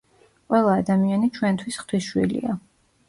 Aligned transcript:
ყველა 0.53 0.71
ადამიანი 0.83 1.29
ჩვენთვის 1.37 1.79
ღვთის 1.85 2.09
შვილია. 2.11 2.57